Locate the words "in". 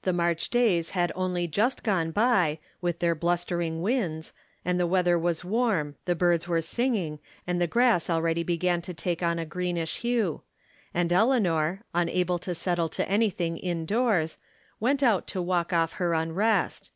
13.58-13.84